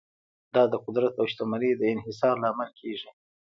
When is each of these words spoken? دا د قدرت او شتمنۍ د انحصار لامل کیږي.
دا 0.53 0.63
د 0.73 0.75
قدرت 0.85 1.13
او 1.21 1.25
شتمنۍ 1.31 1.71
د 1.75 1.81
انحصار 1.93 2.35
لامل 2.43 2.69
کیږي. 2.79 3.09